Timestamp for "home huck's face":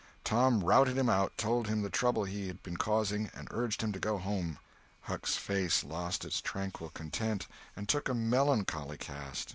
4.17-5.83